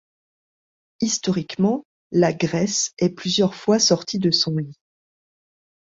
[1.01, 4.79] Historiquement, la Gresse est plusieurs fois sortie de son lit.